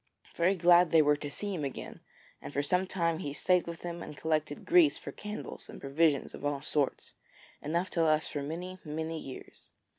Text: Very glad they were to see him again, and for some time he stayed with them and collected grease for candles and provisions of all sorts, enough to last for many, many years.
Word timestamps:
Very 0.35 0.55
glad 0.55 0.89
they 0.89 1.03
were 1.03 1.15
to 1.17 1.29
see 1.29 1.53
him 1.53 1.63
again, 1.63 1.99
and 2.41 2.51
for 2.51 2.63
some 2.63 2.87
time 2.87 3.19
he 3.19 3.33
stayed 3.33 3.67
with 3.67 3.81
them 3.81 4.01
and 4.01 4.17
collected 4.17 4.65
grease 4.65 4.97
for 4.97 5.11
candles 5.11 5.69
and 5.69 5.79
provisions 5.79 6.33
of 6.33 6.43
all 6.43 6.63
sorts, 6.63 7.11
enough 7.61 7.91
to 7.91 8.01
last 8.01 8.31
for 8.31 8.41
many, 8.41 8.79
many 8.83 9.19
years. 9.19 9.69